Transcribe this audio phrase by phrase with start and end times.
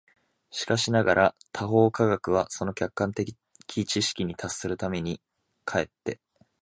[0.49, 3.35] しかしながら他方科学は、その客観的
[3.67, 5.21] 知識に達するために、
[5.63, 6.19] 却って